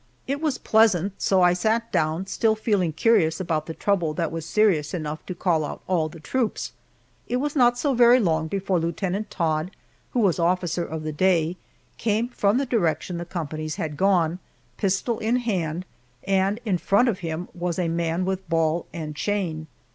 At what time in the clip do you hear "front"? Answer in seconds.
16.79-17.07